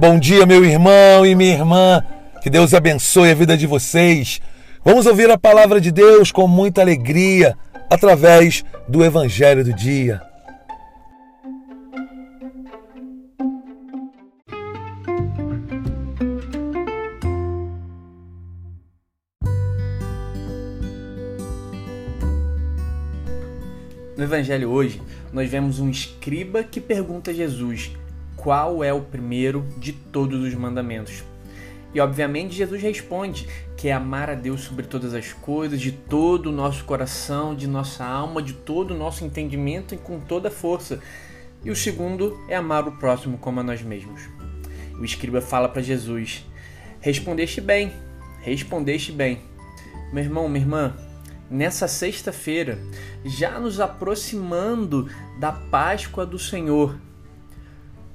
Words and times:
Bom 0.00 0.18
dia, 0.18 0.46
meu 0.46 0.64
irmão 0.64 1.26
e 1.26 1.34
minha 1.34 1.52
irmã. 1.52 2.02
Que 2.40 2.48
Deus 2.48 2.72
abençoe 2.72 3.32
a 3.32 3.34
vida 3.34 3.54
de 3.54 3.66
vocês. 3.66 4.40
Vamos 4.82 5.04
ouvir 5.04 5.30
a 5.30 5.36
palavra 5.36 5.78
de 5.78 5.92
Deus 5.92 6.32
com 6.32 6.48
muita 6.48 6.80
alegria 6.80 7.54
através 7.90 8.64
do 8.88 9.04
Evangelho 9.04 9.62
do 9.62 9.74
Dia. 9.74 10.22
No 24.16 24.24
Evangelho 24.24 24.70
hoje, 24.70 25.02
nós 25.30 25.50
vemos 25.50 25.78
um 25.78 25.90
escriba 25.90 26.64
que 26.64 26.80
pergunta 26.80 27.32
a 27.32 27.34
Jesus 27.34 27.92
qual 28.36 28.82
é 28.82 28.92
o 28.92 29.00
primeiro 29.00 29.66
de 29.78 29.92
todos 29.92 30.42
os 30.42 30.54
mandamentos. 30.54 31.22
E 31.92 32.00
obviamente 32.00 32.54
Jesus 32.54 32.80
responde 32.80 33.48
que 33.76 33.88
é 33.88 33.92
amar 33.92 34.30
a 34.30 34.34
Deus 34.34 34.60
sobre 34.60 34.86
todas 34.86 35.12
as 35.14 35.32
coisas, 35.32 35.80
de 35.80 35.90
todo 35.90 36.46
o 36.46 36.52
nosso 36.52 36.84
coração, 36.84 37.54
de 37.54 37.66
nossa 37.66 38.04
alma, 38.04 38.42
de 38.42 38.52
todo 38.52 38.92
o 38.92 38.96
nosso 38.96 39.24
entendimento 39.24 39.94
e 39.94 39.98
com 39.98 40.20
toda 40.20 40.48
a 40.48 40.52
força. 40.52 41.00
E 41.64 41.70
o 41.70 41.76
segundo 41.76 42.38
é 42.48 42.56
amar 42.56 42.86
o 42.86 42.92
próximo 42.92 43.38
como 43.38 43.60
a 43.60 43.62
nós 43.62 43.82
mesmos. 43.82 44.22
O 44.98 45.04
escriba 45.04 45.40
fala 45.40 45.68
para 45.68 45.82
Jesus: 45.82 46.44
Respondeste 47.00 47.60
bem, 47.60 47.92
respondeste 48.42 49.10
bem. 49.10 49.40
Meu 50.12 50.22
irmão, 50.22 50.48
minha 50.48 50.62
irmã, 50.62 50.94
nessa 51.50 51.88
sexta-feira, 51.88 52.78
já 53.24 53.58
nos 53.58 53.80
aproximando 53.80 55.08
da 55.38 55.52
Páscoa 55.52 56.24
do 56.24 56.38
Senhor. 56.38 56.96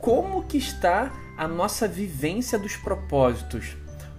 Como 0.00 0.44
que 0.44 0.56
está 0.56 1.12
a 1.36 1.46
nossa 1.46 1.86
vivência 1.86 2.58
dos 2.58 2.74
propósitos? 2.74 3.76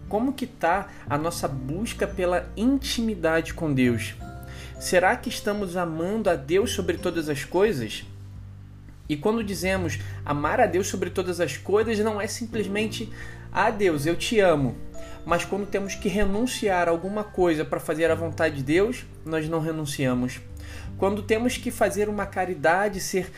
Como 0.08 0.32
que 0.32 0.46
está 0.46 0.90
a 1.10 1.18
nossa 1.18 1.48
busca 1.48 2.06
pela 2.06 2.48
intimidade 2.56 3.56
com 3.56 3.74
Deus? 3.74 4.14
Será 4.80 5.16
que 5.16 5.28
estamos 5.28 5.76
amando 5.76 6.30
a 6.30 6.36
Deus 6.36 6.72
sobre 6.72 6.98
todas 6.98 7.30
as 7.30 7.44
coisas? 7.44 8.06
E 9.10 9.18
quando 9.18 9.44
dizemos 9.44 9.98
amar 10.24 10.60
a 10.60 10.68
Deus 10.68 10.86
sobre 10.86 11.10
todas 11.10 11.40
as 11.40 11.58
coisas, 11.58 11.98
não 11.98 12.22
é 12.22 12.28
simplesmente 12.28 13.12
ah 13.52 13.72
Deus, 13.72 14.06
eu 14.06 14.16
te 14.16 14.40
amo, 14.40 14.78
mas 15.26 15.44
quando 15.44 15.66
temos 15.66 15.96
que 15.96 16.08
renunciar 16.08 16.88
a 16.88 16.92
alguma 16.92 17.24
coisa 17.24 17.66
para 17.66 17.80
fazer 17.80 18.12
a 18.12 18.16
vontade 18.16 18.58
de 18.58 18.64
Deus, 18.64 19.04
nós 19.26 19.50
não 19.50 19.60
renunciamos. 19.60 20.40
Quando 20.98 21.24
temos 21.24 21.58
que 21.58 21.72
fazer 21.72 22.10
uma 22.10 22.26
caridade, 22.26 23.00
ser 23.00 23.32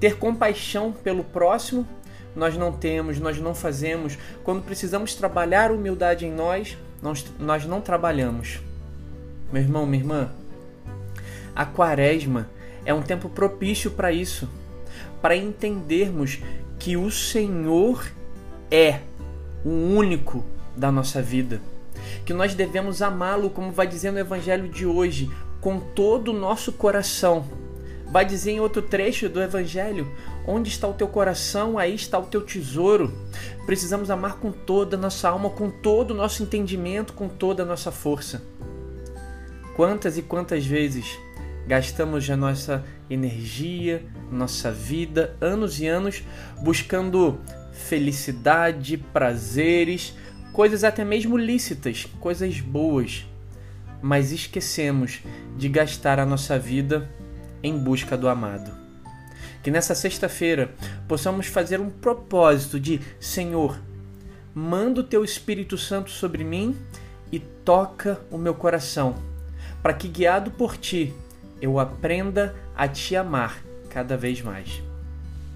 ter 0.00 0.16
compaixão 0.16 0.92
pelo 0.92 1.24
próximo, 1.24 1.86
nós 2.34 2.56
não 2.56 2.72
temos, 2.72 3.20
nós 3.20 3.38
não 3.38 3.54
fazemos. 3.54 4.18
Quando 4.42 4.62
precisamos 4.62 5.14
trabalhar 5.14 5.70
humildade 5.70 6.26
em 6.26 6.32
nós, 6.32 6.76
nós, 7.00 7.24
nós 7.38 7.64
não 7.64 7.80
trabalhamos. 7.80 8.60
Meu 9.52 9.62
irmão, 9.62 9.86
minha 9.86 10.02
irmã, 10.02 10.30
a 11.54 11.64
quaresma 11.64 12.48
é 12.84 12.92
um 12.92 13.02
tempo 13.02 13.28
propício 13.28 13.90
para 13.92 14.10
isso, 14.10 14.48
para 15.22 15.36
entendermos 15.36 16.40
que 16.78 16.96
o 16.96 17.10
Senhor 17.10 18.10
é 18.70 19.00
o 19.64 19.70
único 19.70 20.44
da 20.76 20.90
nossa 20.90 21.22
vida. 21.22 21.60
Que 22.26 22.32
nós 22.32 22.54
devemos 22.54 23.00
amá-lo, 23.00 23.48
como 23.48 23.70
vai 23.70 23.86
dizer 23.86 24.10
no 24.10 24.18
Evangelho 24.18 24.68
de 24.68 24.84
hoje, 24.84 25.30
com 25.64 25.80
todo 25.80 26.28
o 26.28 26.38
nosso 26.38 26.70
coração. 26.72 27.46
Vai 28.12 28.26
dizer 28.26 28.50
em 28.50 28.60
outro 28.60 28.82
trecho 28.82 29.30
do 29.30 29.42
Evangelho: 29.42 30.06
onde 30.46 30.68
está 30.68 30.86
o 30.86 30.92
teu 30.92 31.08
coração, 31.08 31.78
aí 31.78 31.94
está 31.94 32.18
o 32.18 32.26
teu 32.26 32.42
tesouro. 32.42 33.10
Precisamos 33.64 34.10
amar 34.10 34.36
com 34.36 34.52
toda 34.52 34.94
a 34.94 35.00
nossa 35.00 35.30
alma, 35.30 35.48
com 35.48 35.70
todo 35.70 36.10
o 36.10 36.14
nosso 36.14 36.42
entendimento, 36.42 37.14
com 37.14 37.30
toda 37.30 37.62
a 37.62 37.66
nossa 37.66 37.90
força. 37.90 38.42
Quantas 39.74 40.18
e 40.18 40.22
quantas 40.22 40.66
vezes 40.66 41.18
gastamos 41.66 42.28
a 42.28 42.36
nossa 42.36 42.84
energia, 43.08 44.04
nossa 44.30 44.70
vida, 44.70 45.34
anos 45.40 45.80
e 45.80 45.86
anos 45.86 46.22
buscando 46.60 47.40
felicidade, 47.72 48.98
prazeres, 48.98 50.14
coisas 50.52 50.84
até 50.84 51.06
mesmo 51.06 51.38
lícitas, 51.38 52.06
coisas 52.20 52.60
boas, 52.60 53.24
mas 54.04 54.32
esquecemos 54.32 55.22
de 55.56 55.66
gastar 55.66 56.20
a 56.20 56.26
nossa 56.26 56.58
vida 56.58 57.10
em 57.62 57.78
busca 57.78 58.18
do 58.18 58.28
amado. 58.28 58.70
Que 59.62 59.70
nessa 59.70 59.94
sexta-feira 59.94 60.74
possamos 61.08 61.46
fazer 61.46 61.80
um 61.80 61.88
propósito 61.88 62.78
de 62.78 63.00
Senhor, 63.18 63.80
manda 64.54 65.00
o 65.00 65.04
teu 65.04 65.24
Espírito 65.24 65.78
Santo 65.78 66.10
sobre 66.10 66.44
mim 66.44 66.76
e 67.32 67.38
toca 67.38 68.20
o 68.30 68.36
meu 68.36 68.52
coração, 68.52 69.16
para 69.82 69.94
que 69.94 70.06
guiado 70.06 70.50
por 70.50 70.76
ti 70.76 71.14
eu 71.58 71.78
aprenda 71.78 72.54
a 72.76 72.86
te 72.86 73.16
amar 73.16 73.64
cada 73.88 74.18
vez 74.18 74.42
mais. 74.42 74.82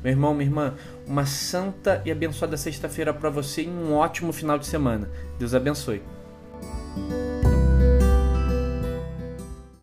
Meu 0.03 0.10
irmão, 0.10 0.32
minha 0.32 0.48
irmã, 0.48 0.75
uma 1.06 1.26
santa 1.26 2.00
e 2.03 2.10
abençoada 2.10 2.56
sexta-feira 2.56 3.12
para 3.12 3.28
você 3.28 3.65
e 3.65 3.69
um 3.69 3.92
ótimo 3.92 4.32
final 4.32 4.59
de 4.59 4.65
semana. 4.65 5.06
Deus 5.38 5.53
abençoe. 5.53 6.00